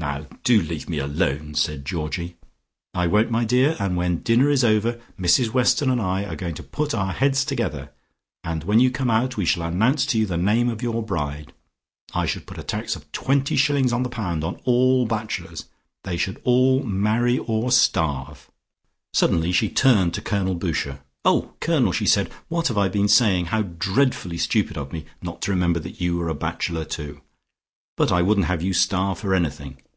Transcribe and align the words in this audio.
"Now 0.00 0.28
do 0.44 0.62
leave 0.62 0.88
me 0.88 0.96
alone," 0.98 1.54
said 1.54 1.84
Georgie. 1.84 2.36
"I 2.94 3.06
won't, 3.06 3.30
my 3.30 3.44
dear, 3.44 3.76
and 3.78 3.98
when 3.98 4.22
dinner 4.22 4.48
is 4.48 4.64
over 4.64 4.98
Mrs 5.20 5.52
Weston 5.52 5.90
and 5.90 6.00
I 6.00 6.24
are 6.24 6.36
going 6.36 6.54
to 6.54 6.62
put 6.62 6.94
our 6.94 7.12
heads 7.12 7.44
together, 7.44 7.90
and 8.42 8.64
when 8.64 8.80
you 8.80 8.90
come 8.90 9.10
out 9.10 9.36
we 9.36 9.44
shall 9.44 9.62
announce 9.62 10.06
to 10.06 10.18
you 10.18 10.24
the 10.24 10.38
name 10.38 10.70
of 10.70 10.80
your 10.82 11.02
bride. 11.02 11.52
I 12.14 12.24
should 12.24 12.46
put 12.46 12.56
a 12.56 12.62
tax 12.62 12.96
of 12.96 13.12
twenty 13.12 13.56
shillings 13.56 13.92
on 13.92 14.02
the 14.02 14.08
pound 14.08 14.42
on 14.42 14.54
all 14.64 15.04
bachelors; 15.04 15.66
they 16.04 16.16
should 16.16 16.40
all 16.44 16.82
marry 16.82 17.36
or 17.36 17.70
starve." 17.70 18.50
Suddenly 19.12 19.52
she 19.52 19.68
turned 19.68 20.14
to 20.14 20.22
Colonel 20.22 20.54
Boucher. 20.54 21.00
"Oh, 21.26 21.52
Colonel," 21.60 21.92
she 21.92 22.06
said. 22.06 22.32
"What 22.48 22.68
have 22.68 22.78
I 22.78 22.88
been 22.88 23.06
saying? 23.08 23.46
How 23.52 23.60
dreadfully 23.60 24.38
stupid 24.38 24.78
of 24.78 24.94
me 24.94 25.04
not 25.20 25.42
to 25.42 25.50
remember 25.50 25.78
that 25.80 26.00
you 26.00 26.16
were 26.16 26.30
a 26.30 26.34
bachelor 26.34 26.86
too. 26.86 27.20
But 27.98 28.10
I 28.10 28.22
wouldn't 28.22 28.46
have 28.46 28.62
you 28.62 28.72
starve 28.72 29.18
for 29.18 29.34
anything. 29.34 29.82